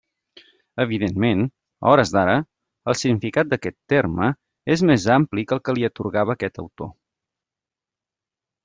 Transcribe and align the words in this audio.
Evidentment, 0.83 1.43
a 1.85 1.91
hores 1.91 2.13
d'ara, 2.15 2.33
el 2.93 2.97
significat 3.03 3.53
d'aquest 3.53 3.77
terme 3.95 4.33
és 4.77 4.87
més 4.93 5.09
ampli 5.19 5.45
que 5.51 5.59
el 5.59 5.63
que 5.69 5.79
li 5.81 5.89
atorgava 5.93 6.39
aquest 6.39 6.63
autor. 6.67 6.93